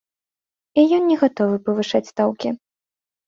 [0.83, 2.49] І ён не гатовы павышаць стаўкі.